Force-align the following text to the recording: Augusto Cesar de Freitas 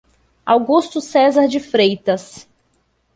Augusto 0.43 0.99
Cesar 0.99 1.47
de 1.47 1.59
Freitas 1.59 2.49